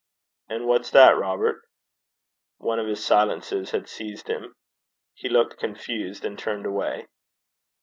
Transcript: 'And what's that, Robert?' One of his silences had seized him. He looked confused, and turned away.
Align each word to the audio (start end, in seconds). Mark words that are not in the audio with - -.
'And 0.49 0.65
what's 0.65 0.89
that, 0.89 1.15
Robert?' 1.15 1.61
One 2.57 2.79
of 2.79 2.87
his 2.87 3.05
silences 3.05 3.69
had 3.69 3.87
seized 3.87 4.29
him. 4.29 4.55
He 5.13 5.29
looked 5.29 5.59
confused, 5.59 6.25
and 6.25 6.39
turned 6.39 6.65
away. 6.65 7.05